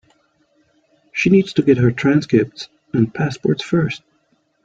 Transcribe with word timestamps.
She 1.13 1.29
needs 1.29 1.53
to 1.53 1.61
get 1.61 1.77
her 1.77 1.91
transcripts 1.91 2.69
and 2.91 3.13
passport 3.13 3.61
first. 3.61 4.01